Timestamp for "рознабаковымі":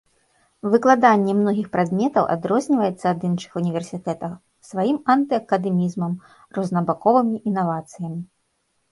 6.59-7.37